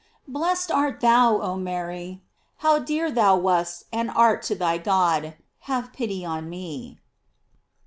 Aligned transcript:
"f 0.15 0.21
Blessed 0.29 0.71
art 0.71 0.99
thou, 1.01 1.39
oh 1.41 1.57
Mary! 1.57 2.23
how 2.65 2.79
dear 2.79 3.11
thou 3.11 3.37
wast 3.37 3.83
and 3.93 4.09
art 4.09 4.41
to 4.41 4.55
thy 4.55 4.79
God! 4.79 5.35
Have 5.69 5.93
pity 5.93 6.25
on 6.25 6.49
me. 6.49 6.99